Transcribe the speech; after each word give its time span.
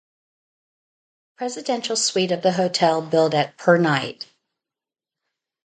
The 0.01 1.37
presidential 1.37 1.95
suite 1.95 2.31
of 2.31 2.41
the 2.41 2.53
hotel 2.53 3.03
billed 3.03 3.35
at 3.35 3.55
per 3.55 3.77
night. 3.77 4.25